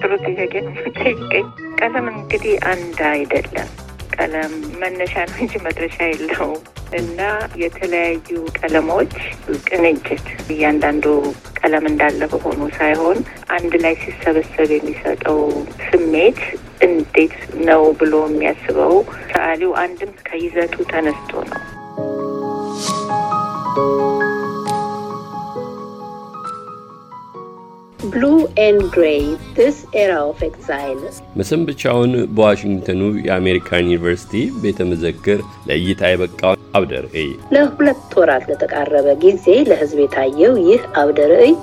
[0.00, 0.54] ጥሩ ጥያቄ
[0.98, 1.46] ጠይቀኝ።
[1.80, 3.70] ቀለም እንግዲህ አንድ አይደለም።
[4.16, 6.60] ቀለም መነሻ ነው እንጂ መድረሻ የለውም
[6.92, 7.20] እና
[7.62, 8.28] የተለያዩ
[8.58, 9.12] ቀለሞች
[9.68, 10.24] ቅንጅት
[10.54, 11.04] እያንዳንዱ
[11.60, 13.18] ቀለም እንዳለ በሆኑ ሳይሆን
[13.56, 15.40] አንድ ላይ ሲሰበሰብ የሚሰጠው
[15.86, 16.40] ስሜት
[16.80, 17.34] እንዴት
[17.68, 18.94] ነው ብሎ የሚያስበው
[19.32, 21.32] ሰዓሊው አንድም ከይዘቱ ተነስቶ
[28.12, 28.24] Blue
[28.62, 29.22] and Gray
[29.56, 31.00] This Era of Exile
[31.40, 34.32] መሰንበቻውን በዋሽንግተኑ የአሜሪካን ዩኒቨርሲቲ
[34.62, 41.54] ቤተ መዘክር ለእይታ የበቃው አውደ ርዕይ ለሁለት ወራት ለተቃረበ ጊዜ ለሕዝብ የታየው ይህ አውደ ርዕይ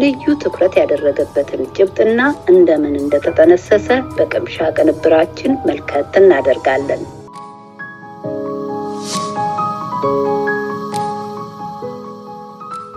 [0.00, 2.20] ልዩ ትኩረት ያደረገበትን ጭብጥና
[2.52, 7.04] እንደምን እንደተጠነሰሰ በቅምሻ ቅንብራችን መልከት እናደርጋለን።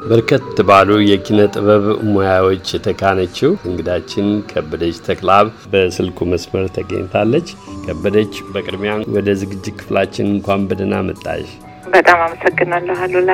[0.10, 7.48] በርከት ባሉ የኪነ ጥበብ ሙያዎች የተካነችው እንግዳችን ከበደች ተክላብ በስልኩ መስመር ተገኝታለች።
[7.84, 11.50] ከበደች፣ በቅድሚያ ወደ ዝግጅት ክፍላችን እንኳን በደህና መጣሽ።
[11.96, 13.32] በጣም አመሰግናለሁ አሉላ።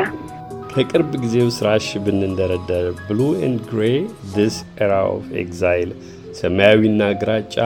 [0.72, 3.84] ከቅርብ ጊዜው ስራሽ ብንንደረደር Blue and Gray
[4.34, 5.92] This Era of Exile
[6.40, 7.58] ሰማያዊና ግራጫ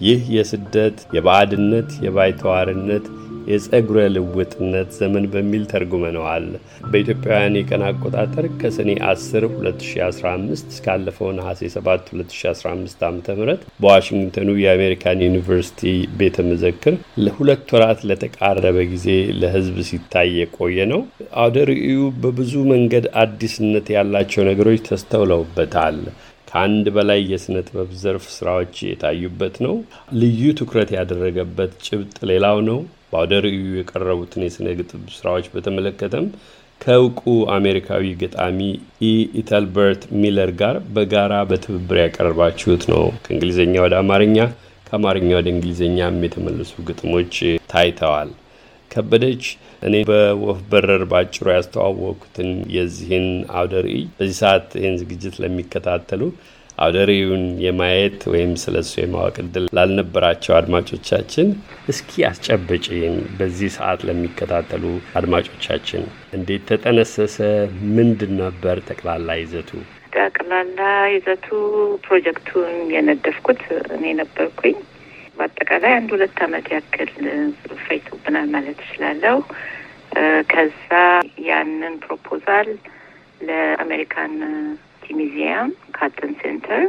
[0.00, 3.04] ይህ የስደት የባዕድነት የባይተዋርነት
[3.50, 6.46] የጸጉረ ልውጥነት ዘመን በሚል ተርጉመነዋል።
[6.90, 13.18] በኢትዮጵያውያን የቀን አቆጣጠር ከሰኔ 10 2015 እስካለፈው ነሐሴ 7 2015 ዓ ም
[13.82, 15.82] በዋሽንግተኑ የአሜሪካን ዩኒቨርሲቲ
[16.18, 19.08] ቤተ መዘክር ለሁለት ወራት ለተቃረበ ጊዜ
[19.40, 21.02] ለሕዝብ ሲታይ የቆየ ነው።
[21.42, 25.98] አውደ ርዕዩ በብዙ መንገድ አዲስነት ያላቸው ነገሮች ተስተውለውበታል።
[26.48, 29.74] ከአንድ በላይ የሥነ ጥበብ ዘርፍ ስራዎች የታዩበት ነው።
[30.18, 32.80] ልዩ ትኩረት ያደረገበት ጭብጥ ሌላው ነው።
[33.12, 36.26] በአውደ ርዕዩ የቀረቡትን የሥነ ግጥም ስራዎች በተመለከተም
[36.80, 37.22] ከእውቁ
[37.56, 38.58] አሜሪካዊ ገጣሚ
[39.02, 44.38] ኢ ኢተልበርት ሚለር ጋር በጋራ በትብብር ያቀረባችሁት ነው። ከእንግሊዝኛ ወደ አማርኛ
[44.86, 47.34] ከአማርኛ ወደ እንግሊዝኛም የተመለሱ ግጥሞች
[47.72, 48.30] ታይተዋል።
[48.90, 49.44] ከበደች
[49.82, 56.22] እኔ በወፍ በረር ባጭሩ ያስተዋወቅኩትን የዚህን አውደ ርዕይ በዚህ ሰዓት ይህን ዝግጅት ለሚከታተሉ
[56.82, 61.48] አውደ ርዕዩን የማየት ወይም ስለሱ የማወቅ እድል ላልነበራቸው አድማጮቻችን
[61.88, 64.84] እስኪ አስጨብጭን። በዚህ ሰዓት ለሚከታተሉ
[65.18, 67.36] አድማጮቻችን እንዴት ተጠነሰሰ?
[67.96, 69.70] ምንድን ነበር ጠቅላላ ይዘቱ?
[70.16, 70.80] ጠቅላላ
[71.14, 71.46] ይዘቱ
[72.06, 73.62] ፕሮጀክቱን የነደፍኩት
[73.96, 74.78] እኔ ነበርኩኝ።
[75.36, 77.12] በአጠቃላይ አንድ ሁለት ዓመት ያክል
[77.84, 79.38] ፈጅቶብናል ማለት እችላለሁ።
[80.50, 80.88] ከዛ
[81.46, 82.68] ያንን proposal
[83.40, 84.34] ለ American
[85.12, 86.84] Museum Katzen Center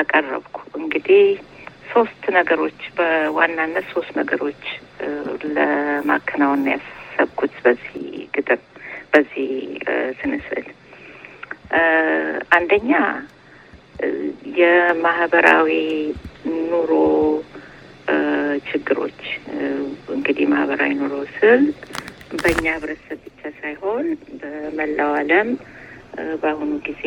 [0.00, 1.24] አቀረብኩ። እንግዲህ
[1.92, 4.64] ሶስት ነገሮች በዋናነት ሶስት ነገሮች
[5.54, 8.04] ለማከናወን ያሰብኩት በዚህ
[8.34, 8.62] ግጥም
[9.12, 9.48] በዚህ
[10.18, 10.68] ስነ ስዕል
[12.50, 12.90] አንደኛ
[14.60, 15.70] የማህበራዊ
[16.68, 16.92] ኑሮ
[18.70, 19.20] ችግሮች
[20.14, 21.62] እንግዲህ ማህበራዊ ኑሮ ስል
[22.40, 24.06] በእኛ ህብረተሰብ ብቻ ሳይሆን
[24.40, 25.48] በመላው ዓለም
[26.42, 27.02] በአሁኑ ጊዜ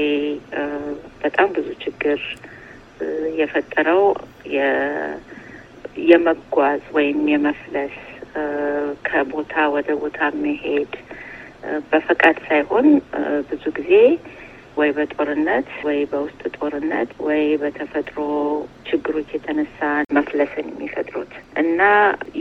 [1.23, 2.19] በጣም ብዙ ችግር
[3.39, 4.03] የፈጠረው
[6.09, 7.95] የመጓዝ ወይም የመፍለስ
[9.07, 10.93] ከቦታ ወደ ቦታ መሄድ
[11.89, 12.87] በፈቃድ ሳይሆን
[13.49, 13.91] ብዙ ጊዜ
[14.77, 18.17] ወይ በጦርነት ወይ በውስጥ ጦርነት ወይ በተፈጥሮ
[18.87, 19.79] ችግሮች የተነሳ
[20.17, 21.81] መፍለስን የሚፈጥሩት እና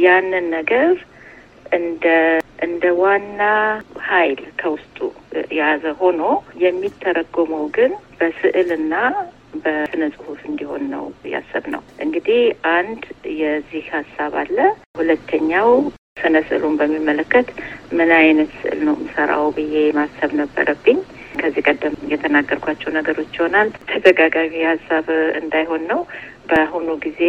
[0.05, 0.93] ያንን ነገር
[1.73, 2.07] እንደ
[2.63, 3.41] እንደ ዋና
[4.09, 4.99] ኃይል ከውስጡ
[5.53, 6.23] የያዘ ሆኖ
[6.65, 8.95] የሚተረጎመው ግን በስዕልና
[9.65, 12.41] በስነ ጽሁፍ እንዲሆን ነው ያሰብነው። እንግዲህ
[12.73, 13.03] አንድ
[13.41, 14.59] የዚህ ሀሳብ አለ።
[14.99, 15.71] ሁለተኛው
[16.23, 17.49] ስነ ስዕሉን በሚመለከት
[17.99, 20.99] ምን አይነት ስዕል ነው የምሰራው ብዬ ማሰብ ነበረብኝ።
[21.41, 25.07] ከዚህ ቀደም የተናገርኳቸው ነገሮች ይሆናል ተደጋጋሚ ሀሳብ
[25.41, 26.01] እንዳይሆን ነው።
[26.53, 27.21] በአሁኑ ጊዜ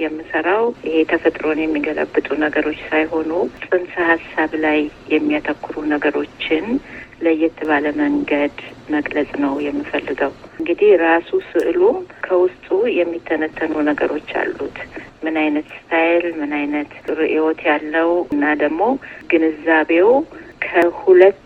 [0.00, 3.30] የምሰራው ይሄ ተፈጥሮን የሚገለብጡ ነገሮች ሳይሆኑ
[3.64, 4.80] ጽንሰ ሀሳብ ላይ
[5.12, 6.64] የሚያተኩሩ ነገሮችን
[7.22, 8.56] ለየት ባለ መንገድ
[8.94, 14.78] መግለጽ ነው የምፈልገው። እንግዲህ ራሱ ስዕሉም ከውስጡ የሚተነተኑ ነገሮች አሉት።
[15.24, 16.90] ምን አይነት style፣ ምን አይነት
[17.20, 18.82] ርዕዮት ያለው እና ደግሞ
[19.32, 20.10] ግንዛቤው
[20.66, 21.44] ከሁለት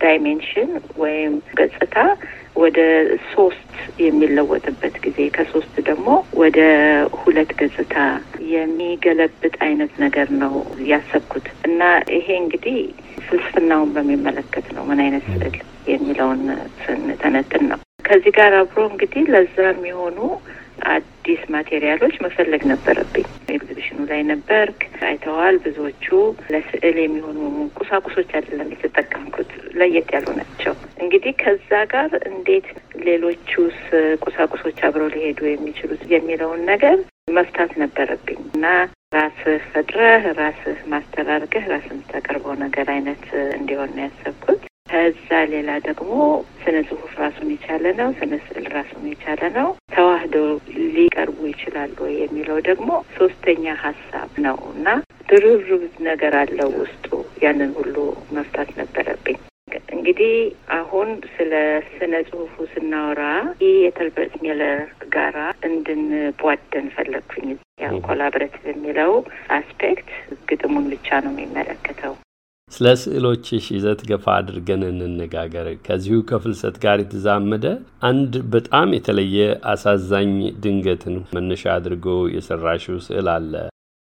[0.00, 1.96] dimension ወይም ገጽታ
[2.56, 2.78] ወደ
[3.32, 6.08] ሶስት የሚለወጥበት ጊዜ ከሶስት ደግሞ
[6.38, 6.58] ወደ
[7.20, 7.94] ሁለት ገጽታ
[8.52, 10.54] የሚገለብጥ አይነት ነገር ነው
[10.90, 11.82] ያሰብኩት እና
[12.16, 12.78] ይሄ እንግዲህ
[13.26, 15.56] ፍልስፍናውን በሚመለከት ነው። ምን አይነት ስዕል
[15.86, 16.42] የሚለውን
[16.82, 20.18] ስንተነትን ነው። ከዚህ ጋር አብሮ እንግዲህ ለዛ የሚሆኑ
[21.26, 23.24] አዲስ material ኦች መፈለግ ነበረብኝ።
[23.54, 24.76] ኤግዚቢሽኑ ላይ ነበርክ፣
[25.06, 26.04] አይተኸዋል። ብዙዎቹ
[26.52, 27.38] ለስዕል የሚሆኑ
[27.78, 32.68] ቁሳቁሶች አይደለም የተጠቀምኩት፣ ለየት ያሉ ናቸው። እንግዲህ ከዛ ጋር እንዴት
[33.06, 33.80] ሌሎቹስ
[34.24, 36.96] ቁሳቁሶች አብረው ሊሄዱ የሚችሉት የሚለውን ነገር
[37.32, 38.64] መፍታት ነበረብኝ እና
[39.16, 43.26] ራስህ ፈጥረህ ራስህ ማስተራርገህ ራስህ የምታቀርበው ነገር አይነት
[43.56, 46.10] እንዲሆን ነው ያሰብኩት። ከዛ ሌላ ደግሞ
[46.60, 50.36] ስነ ጽሁፍ ራሱን የቻለ ነው። ስነ ስዕል ራሱን የቻለ ነው። ተዋህዶ
[50.96, 54.88] ሊቀርቡ ይችላሉ የሚለው ደግሞ ሶስተኛ ሀሳብ ነው እና
[55.30, 57.06] ድርብርብ ነገር አለው ውስጡ።
[57.42, 57.96] ያንን ሁሉ
[58.32, 59.38] መፍታት ነበረብኝ።
[59.96, 60.34] እንግዲህ
[60.76, 61.52] አሁን ስለ
[61.92, 63.22] ስነ ጽሁፉ ስናወራ
[63.62, 64.80] ከኢተልበርት ሚለር
[65.14, 65.38] ጋራ
[65.68, 67.48] እንድንቧደን ፈለግኩኝ።
[67.82, 69.12] ያው collaborative የሚለው
[69.56, 70.10] aspect
[70.48, 72.14] ግጥሙን ብቻ ነው የሚመለከተው።
[72.72, 77.66] ስለ ስዕሎችሽ ይዘት ገፋ አድርገን እንነጋገር። ከዚሁ ከፍልሰት ጋር የተዛመደ
[78.08, 79.36] አንድ በጣም የተለየ
[79.72, 80.32] አሳዛኝ
[80.64, 83.52] ድንገትን መነሻ አድርጎ የሰራሽው ስዕል አለ።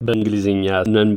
[0.01, 0.65] በእንግሊዝኛ
[0.95, 1.11] Non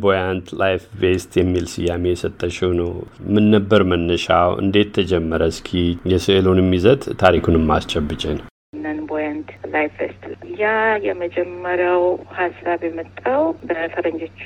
[0.60, 2.92] Life Vest የሚል ስያሜ የሰጠሽው ነው።
[3.28, 4.52] ምን ነበር መነሻው?
[4.62, 5.42] እንዴት ተጀመረ?
[5.52, 5.70] እስኪ
[6.12, 8.38] የስዕሉንም ይዘት ታሪኩንም አስጨብጭን።
[8.78, 10.22] Non Buoyant Life Vest
[10.60, 10.66] ያ
[11.06, 12.02] የመጀመሪያው
[12.38, 14.42] ሀሳብ የመጣው በፈረንጆቹ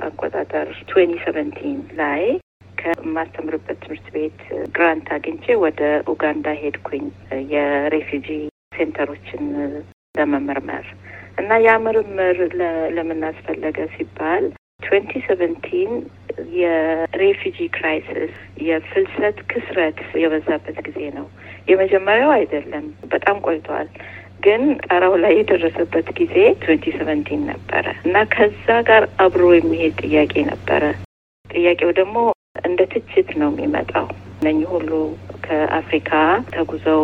[0.00, 2.22] አቆጣጠር twenty seventeen ላይ
[2.84, 4.40] ከማስተምርበት ትምህርት ቤት
[4.76, 5.80] grant አግኝቼ ወደ
[6.12, 7.04] ኡጋንዳ ሄድኩኝ
[7.54, 8.28] የ refugee
[8.76, 9.44] center ኦችን
[10.18, 10.86] ለመመርመር
[11.38, 12.38] እና ያ ምርምር
[12.96, 14.44] ለምን አስፈለገ ሲባል
[14.84, 15.92] twenty seventeen
[16.58, 18.32] የ refugee crisis
[18.66, 21.26] የፍልሰት ክስረት የበዛበት ጊዜ ነው።
[21.68, 23.88] የመጀመሪያው አይደለም፣ በጣም ቆይቷል።
[24.42, 30.82] ግን ጣራው ላይ የደረሰበት ጊዜ twenty seventeen ነበረ እና ከዛ ጋር አብሮ የሚሄድ ጥያቄ ነበረ።
[31.50, 32.16] ጥያቄው ደግሞ
[32.56, 34.06] እንደ ትችት ነው የሚመጣው።
[34.36, 34.90] እነኚህ ሁሉ
[35.44, 36.10] ከአፍሪካ
[36.50, 37.02] ተጉዘው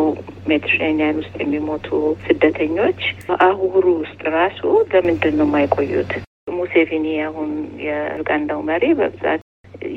[0.48, 1.88] ሜዲትሬኒያን ውስጥ የሚሞቱ
[2.24, 3.00] ስደተኞች
[3.38, 4.60] አህጉሩ ውስጥ ራሱ
[4.92, 6.12] ለምንድን ነው የማይቆዩት?
[6.54, 7.50] ሙሴቪኒ አሁን
[7.84, 9.42] የኡጋንዳው መሪ በብዛት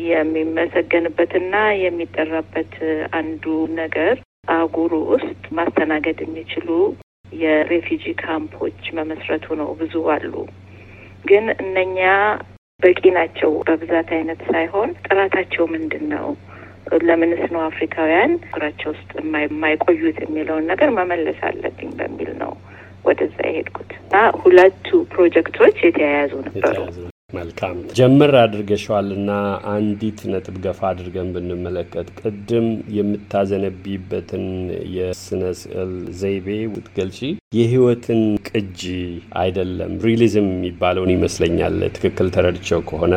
[0.10, 1.54] የሚመሰገንበትና
[1.84, 2.74] የሚጠራበት
[3.18, 3.46] አንዱ
[3.80, 4.14] ነገር
[4.50, 6.70] አህጉሩ ውስጥ ማስተናገድ የሚችሉ
[7.40, 10.34] የሬፊጂ ካምፖች መመስረቱ ነው። ብዙ አሉ፣
[11.26, 12.00] ግን እነኛ
[12.84, 16.28] በቂ ናቸው በብዛት አይነት ሳይሆን ጥራታቸው ምንድን ነው?
[17.04, 19.12] ለምንስ ነው አፍሪካውያን ሀገራቸው ውስጥ
[19.44, 22.52] የማይቆዩት የሚለውን ነገር መመለስ አለብኝ በሚል ነው
[23.06, 26.78] ወደዛ የሄድኩት እና ሁለቱ ፕሮጀክቶች የተያያዙ ነበሩ።
[27.34, 29.32] መልካም ጀምር አድርገሸዋልና
[29.72, 34.46] አንዲት ነጥብ ገፋ አድርገን ብንመለከት ቅድም የምታዘነቢበትን
[34.96, 37.20] የስነ ስዕል ዘይቤ ውትገልጪ
[37.58, 38.84] የህይወትን ቅጂ
[39.42, 41.62] አይደለም ሪሊዝም የሚባለውን ይመስለኛል።
[41.96, 43.16] ትክክል ተረድቸው ከሆነ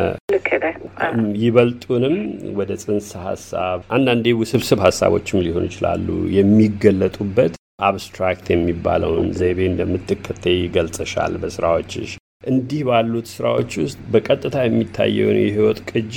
[1.41, 2.15] ይበልጡንም
[2.57, 7.53] ወደ ጽንሰ ሀሳብ አንዳንዴ ውስብስብ ሀሳቦችም ሊሆኑ ይችላሉ የሚገለጡበት
[7.85, 12.11] አብስትራክት የሚባለውን ዘይቤ እንደምትከተይ ይገልጽሻል በስራዎችሽ።
[12.43, 16.15] እንዲህ ባሉት ስራዎች ውስጥ በቀጥታ የሚታየውን የህይወት ቅጂ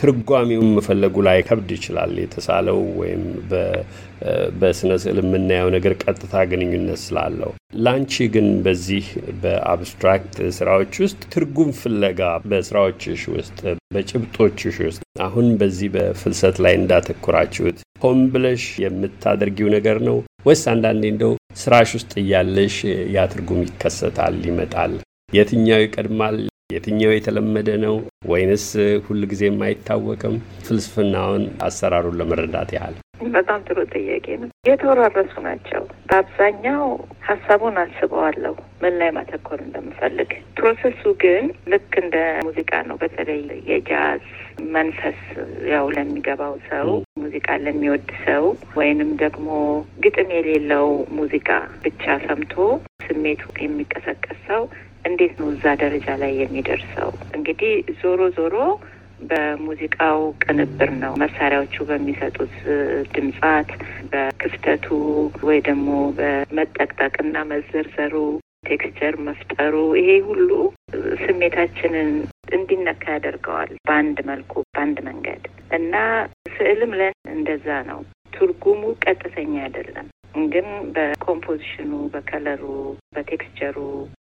[0.00, 3.22] ትርጓሜውን መፈለጉ ላይ ከብድ ይችላል። የተሳለው ወይም
[4.60, 7.50] በስነ ስዕል የምናየው ነገር ቀጥታ ግንኙነት ስላለው፣
[7.86, 9.06] ላንቺ ግን በዚህ
[9.42, 12.20] በአብስትራክት ስራዎች ውስጥ ትርጉም ፍለጋ
[12.50, 13.58] በስራዎችሽ ውስጥ
[13.94, 21.32] በጭብጦችሽ ውስጥ አሁን በዚህ በፍልሰት ላይ እንዳተኩራችሁት ሆን ብለሽ የምታደርጊው ነገር ነው ወይስ አንዳንዴ እንደው
[21.62, 22.76] ስራሽ ውስጥ እያለሽ
[23.12, 24.94] ያ ትርጉም ይከሰታል ይመጣል?
[25.34, 26.36] የትኛው ይቀድማል?
[26.74, 27.94] የትኛው የተለመደ ነው
[28.28, 28.66] ወይንስ
[29.06, 30.34] ሁል ጊዜም አይታወቅም?
[30.66, 32.96] ፍልስፍናውን አሰራሩን ለመረዳት ያህል
[33.34, 36.82] በጣም ጥሩ ጥያቄ ነው። የተወራረሱ ናቸው። በአብዛኛው
[37.28, 44.24] ሀሳቡን አስበዋለሁ ምን ላይ ማተኮር እንደምፈልግ። process ኡ ግን ልክ እንደ ሙዚቃ ነው። በተለይ የጃዝ
[44.74, 45.20] መንፈስ
[45.72, 46.88] ያው ለሚገባው ሰው፣
[47.24, 48.44] ሙዚቃ ለሚወድ ሰው
[48.76, 49.48] ወይንም ደግሞ
[50.04, 50.88] ግጥም የሌለው
[51.18, 51.48] ሙዚቃ
[51.84, 52.54] ብቻ ሰምቶ
[53.06, 54.62] ስሜቱ የሚቀሰቀስ ሰው
[55.04, 57.10] እንዴት ነው እዛ ደረጃ ላይ የሚደርሰው?
[57.36, 58.56] እንግዲህ ዞሮ ዞሮ
[59.28, 62.54] በሙዚቃው ቅንብር ነው። መሳሪያዎቹ በሚሰጡት
[63.14, 63.68] ድምጻት፣
[64.12, 64.86] በክፍተቱ
[65.48, 68.14] ወይ ደግሞ በመጠቅጠቅና መዘርዘሩ፣
[68.68, 70.50] texture መፍጠሩ ይሄ ሁሉ
[71.24, 72.10] ስሜታችንን
[72.56, 75.42] እንዲነካ ያደርገዋል በአንድ መልኩ በአንድ መንገድ
[75.78, 75.94] እና
[76.54, 78.00] ስዕልም ለእኔ እንደዛ ነው።
[78.34, 80.06] ትርጉሙ ቀጥተኛ አይደለም
[80.52, 82.62] ግን በኮምፖዚሽኑ፣ በከለሩ፣
[83.14, 83.76] በቴክስቸሩ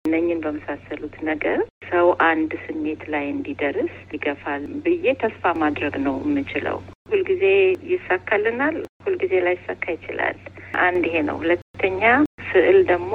[0.04, 1.58] እነኝን በመሳሰሉት ነገር
[1.90, 6.78] ሰው አንድ ስሜት ላይ እንዲደርስ ይገፋል ብዬ ተስፋ ማድረግ ነው የምችለው።
[7.12, 7.44] ሁልጊዜ
[7.92, 10.36] ይሳካልናል፣ ሁልጊዜ ላይሳካ ይችላል።
[10.82, 12.02] አንድ ይሄ ነው። ሁለተኛ
[12.48, 13.12] ስዕል ደግሞ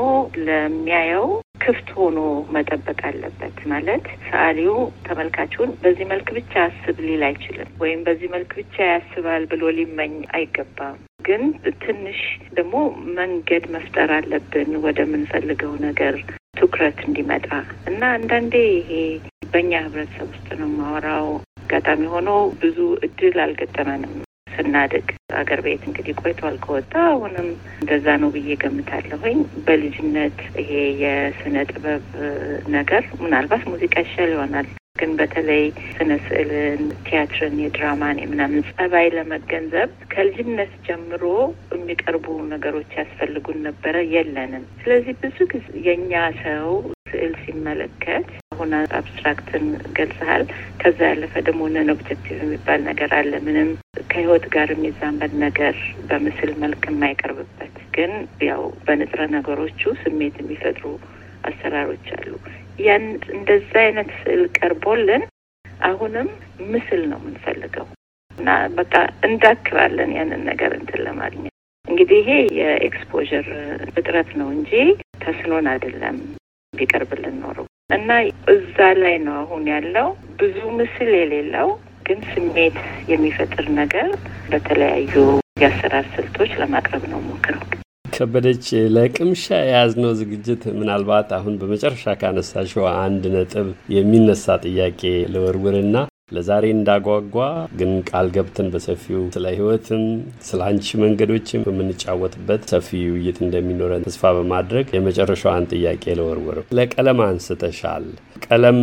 [0.48, 1.28] ለሚያየው
[1.68, 2.20] ክፍት ሆኖ
[2.56, 4.76] መጠበቅ አለበት። ማለት ሰዓሊው
[5.08, 10.98] ተመልካቹን በዚህ መልክ ብቻ አስብ ሊል አይችልም፣ ወይም በዚህ መልክ ብቻ ያስባል ብሎ ሊመኝ አይገባም።
[11.26, 11.44] ግን
[11.82, 12.20] ትንሽ
[12.54, 12.76] ደግሞ
[13.18, 16.16] መንገድ መፍጠር አለብን ወደምንፈልገው ነገር
[16.60, 17.50] ትኩረት እንዲመጣ
[17.88, 18.92] እና አንዳንዴ ይሄ
[19.52, 21.28] በእኛ ህብረተሰብ ውስጥ ነው የማወራው።
[21.62, 22.30] አጋጣሚ ሆኖ
[22.62, 24.14] ብዙ እድል አልገጠመንም
[24.58, 25.08] ስናድግ
[25.40, 27.48] አገር ቤት እንግዲህ ቆይቷል ከወጣ አሁንም
[27.80, 30.72] እንደዛ ነው ብዬ ገምታለሁኝ። በልጅነት ይሄ
[31.04, 32.04] የስነ ጥበብ
[32.76, 34.68] ነገር ምናልባት ሙዚቃ ይሻል ይሆናል
[35.00, 41.24] ግን በተለይ ስነ ስዕልን፣ ቲያትርን፣ የድራማን የምናምን ጸባይ ለመገንዘብ ከልጅነት ጀምሮ
[41.78, 46.70] የሚቀርቡ ነገሮች ያስፈልጉን ነበረ፣ የለንም። ስለዚህ ብዙ ጊዜ የእኛ ሰው
[47.10, 49.66] ስዕል ሲመለከት አሁን abstract ን
[49.98, 50.44] ገልጸሃል።
[50.82, 53.70] ከዛ ያለፈ ደግሞ non objective የሚባል ነገር አለ። ምንም
[54.10, 55.76] ከህይወት ጋር የሚዛመድ ነገር
[56.10, 58.14] በምስል መልክ የማይቀርብበት ግን
[58.48, 60.86] ያው በንጥረ ነገሮቹ ስሜት የሚፈጥሩ
[61.44, 62.32] አሰራሮች አሉ።
[62.86, 65.24] ያን እንደዛ አይነት ስዕል ቀርቦልን
[65.84, 66.30] አሁንም
[66.72, 67.88] ምስል ነው የምንፈልገው
[68.38, 68.94] እና በቃ
[69.28, 71.54] እንዳክራለን ያንን ነገር እንትን ለማግኘት
[71.86, 73.48] እንግዲህ ይሄ የኤክስፖዠር
[73.92, 74.72] እጥረት ነው እንጂ
[75.22, 76.18] ተስኖን አይደለም
[76.74, 77.58] ቢቀርብልን ኖሮ
[77.90, 78.10] እና
[78.52, 80.08] እዛ ላይ ነው አሁን ያለው
[80.40, 81.70] ብዙ ምስል የሌለው
[82.08, 82.76] ግን ስሜት
[83.12, 84.08] የሚፈጥር ነገር
[84.50, 85.14] በተለያዩ
[85.62, 87.64] የአሰራር ስልቶች ለማቅረብ ነው ሞክረው።
[88.16, 88.66] ከበደች
[88.96, 95.02] ለቅምሻ የያዝነው ዝግጅት ምናልባት አሁን በመጨረሻ ካነሳሽው አንድ ነጥብ የሚነሳ ጥያቄ
[95.34, 95.96] ልወርውርና
[96.32, 97.36] ለዛሬ እንዳጓጓ
[97.80, 100.02] ግን ቃል ገብተን በሰፊው ስለ ሕይወትም
[100.48, 108.08] ስለ አንቺ መንገዶችም በምንጫወትበት ሰፊ ውይይት እንደሚኖረን ተስፋ በማድረግ የመጨረሻዋን ጥያቄ ልወርውር። ለቀለም አንስተሻል።
[108.48, 108.80] ቀለም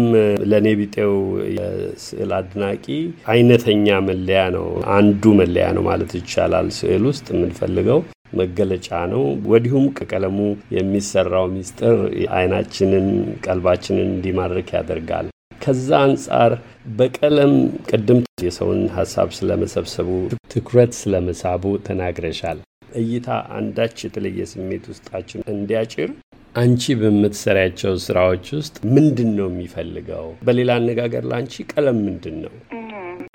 [0.50, 1.12] ለእኔ ቢጤው
[1.58, 2.86] የስዕል አድናቂ
[3.34, 8.00] አይነተኛ መለያ ነው፣ አንዱ መለያ ነው ማለት ይቻላል። ስዕል ውስጥ የምንፈልገው
[8.34, 10.38] መገለጫ ነው። ወዲሁም ከቀለሙ
[10.76, 11.96] የሚሰራው ሚስጥር
[12.36, 13.06] አይናችንን፣
[13.46, 15.28] ቀልባችንን እንዲማርክ ያደርጋል።
[15.62, 16.52] ከዛ አንጻር
[16.96, 17.54] በቀለም
[17.90, 20.08] ቅድም የሰውን ሀሳብ ስለመሰብሰቡ
[20.54, 22.58] ትኩረት ስለመሳቡ ተናግረሻል።
[22.96, 26.10] እይታ አንዳች የተለየ ስሜት ውስጣችን እንዲያጭር
[26.54, 30.26] አንቺ በምትሰሪያቸው ስራዎች ውስጥ ምንድን ነው የሚፈልገው?
[30.46, 32.54] በሌላ አነጋገር ለአንቺ ቀለም ምንድን ነው?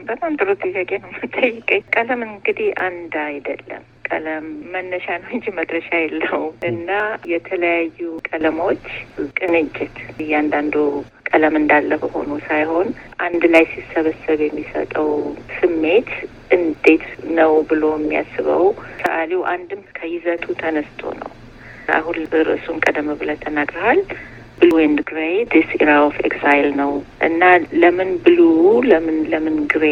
[0.10, 6.56] በጣም ጥሩ ጥያቄ ነው የምጠይቀኝ። ቀለም እንግዲህ አንድ አይደለም። ቀለም መነሻ ነው እንጂ መድረሻ የለውም
[6.70, 6.90] እና
[7.34, 8.00] የተለያዩ
[8.30, 8.84] ቀለሞች
[9.40, 10.76] ቅንጅት እያንዳንዱ
[11.32, 12.88] ቀለም እንዳለ መሆኑ ሳይሆን
[13.26, 15.10] አንድ ላይ ሲሰበሰብ የሚሰጠው
[15.58, 16.10] ስሜት
[16.52, 17.06] እንዴት
[17.38, 18.66] ነው ብሎ የሚያስበው
[19.02, 21.32] ሰዓሊው አንድም ከይዘቱ ተነስቶ ነው።
[21.94, 22.18] አሁን
[22.48, 24.02] ርዕሱን ቀደም ብለህ ተናግረሃል።
[24.60, 26.92] Blue and Gray this era of exile ነው
[27.28, 27.42] እና
[27.82, 28.40] ለምን blue
[28.90, 29.86] ለምን ለምን gray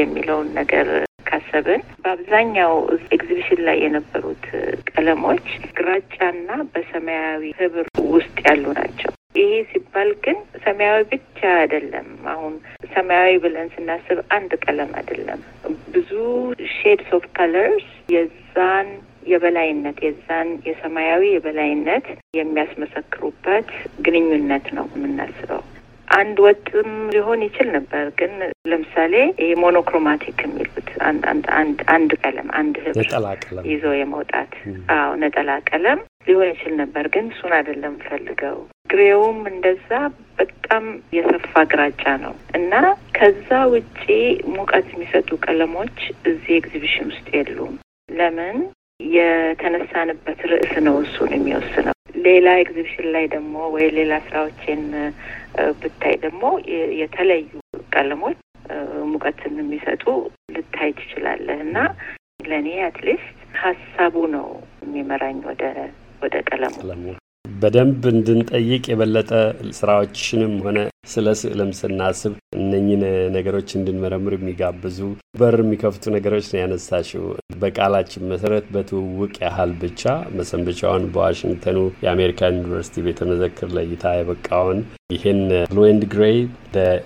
[0.00, 0.88] የሚለውን ነገር
[1.28, 2.74] ካሰብን በአብዛኛው
[3.12, 4.44] ኤግዚቢሽን ላይ የነበሩት
[4.90, 5.46] ቀለሞች
[5.78, 12.54] ግራጫና በሰማያዊ ህብር ውስጥ ያሉ ናቸው። ይሄ ሲባል ግን ሰማያዊ ብቻ አይደለም። አሁን
[12.94, 15.40] ሰማያዊ ብለን ስናስብ አንድ ቀለም አይደለም።
[15.94, 16.10] ብዙ
[16.74, 18.90] shades of colors የዛን
[19.26, 22.06] የበላይነት የዛን የሰማያዊ የበላይነት
[22.38, 23.68] የሚያስመሰክሩበት
[24.06, 25.62] ግንኙነት ነው የምናስበው።
[26.08, 28.32] አንድ ወጥም ሊሆን ይችል ነበር። ግን
[28.70, 31.22] ለምሳሌ ይሄ monochromatic የሚሉት አንድ
[31.92, 33.06] አንድ ቀለም አንድ ህብር
[33.70, 34.52] ይዞ የመውጣት
[34.94, 38.58] አዎ፣ ነጠላ ቀለም ሊሆን ይችል ነበር። ግን እሱን አይደለም የፈልገው።
[38.92, 39.90] gray ውም እንደዛ
[40.38, 40.84] በጣም
[41.16, 42.72] የሰፋ ግራጫ ነው እና
[43.16, 44.02] ከዛ ውጪ
[44.54, 45.98] ሙቀት የሚሰጡ ቀለሞች
[46.30, 47.74] እዚህ ኤግዚቢሽን ውስጥ የሉም።
[48.12, 48.56] ለምን?
[49.10, 51.94] የተነሳንበት ርዕስ ነው እሱን የሚወስነው።
[52.24, 54.82] ሌላ ኤግዚቢሽን ላይ ደግሞ ወይ ሌላ ስራዎችን
[55.80, 56.42] ብታይ ደግሞ
[57.00, 57.48] የተለዩ
[57.94, 58.38] ቀለሞች
[59.12, 60.04] ሙቀትን የሚሰጡ
[60.56, 61.76] ልታይ ትችላለህ እና
[62.46, 63.28] ለእኔ at least
[63.62, 64.46] ሀሳቡ ነው
[64.84, 65.64] የሚመራኝ ወደ
[66.22, 66.76] ወደ ቀለሙ
[67.62, 69.30] በደንብ እንድንጠይቅ የበለጠ
[69.78, 73.00] ስራዎችንም ሆነ ስለ ስዕልም ስናስብ እነኝን
[73.36, 74.98] ነገሮች እንድንመረምር የሚጋብዙ
[75.40, 77.24] በር የሚከፍቱ ነገሮች ነው ያነሳሽው።
[77.62, 80.02] በቃላችን መሰረት በትውውቅ ያህል ብቻ
[80.38, 84.80] መሰንበቻውን በዋሽንግተኑ የአሜሪካን ዩኒቨርሲቲ ቤተ መዘክር ለእይታ የበቃውን
[85.14, 85.40] ይህን
[85.70, 86.38] Blue and Gray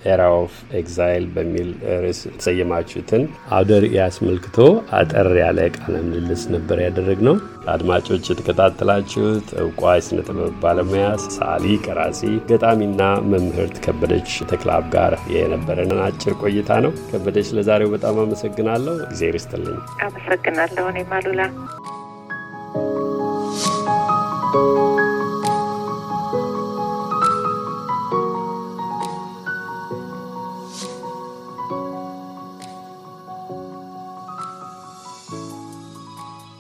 [0.07, 1.69] era of exile በሚል
[2.03, 3.23] ርዕስ የተሰየማችሁትን
[3.57, 4.59] አውደ ርዕይ አስመልክቶ
[4.99, 7.37] አጠር ያለ ቃለ ምልልስ ነበር ያደረግነው።
[7.73, 13.01] አድማጮች የተከታተላችሁት እውቋ የስነ ጥበብ ባለሙያ ሰዓሊ፣ ቀራጺ፣ ገጣሚና
[13.33, 20.87] መምህርት ከበደች ተክላብ ጋር የነበረንን አጭር ቆይታ ነው። ከበደች ለዛሬው በጣም አመሰግናለሁ። እግዜር ይስጥልኝ። አመሰግናለሁ
[20.93, 21.43] እኔም አሉላ